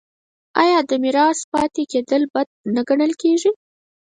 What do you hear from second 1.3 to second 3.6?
پاتې کیدل بد نه ګڼل کیږي؟